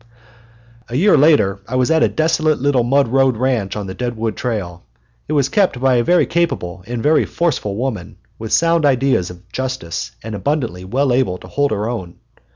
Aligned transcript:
A 0.89 0.95
year 0.95 1.15
later 1.15 1.59
I 1.67 1.75
was 1.75 1.91
at 1.91 2.01
a 2.01 2.07
desolate 2.07 2.57
little 2.59 2.83
mud 2.83 3.07
road 3.09 3.37
ranch 3.37 3.75
on 3.75 3.85
the 3.85 3.93
Deadwood 3.93 4.35
trail. 4.35 4.83
It 5.27 5.33
was 5.33 5.47
kept 5.47 5.79
by 5.79 5.97
a 5.97 6.03
very 6.03 6.25
capable 6.25 6.83
and 6.87 7.03
very 7.03 7.23
forceful 7.23 7.75
woman, 7.75 8.15
with 8.39 8.51
sound 8.51 8.83
ideas 8.83 9.29
of 9.29 9.47
justice 9.51 10.09
and 10.23 10.33
abundantly 10.33 10.85
well 10.85 11.13
able 11.13 11.37
to 11.37 11.47
hold 11.47 11.69
her 11.69 11.87
own. 11.87 12.15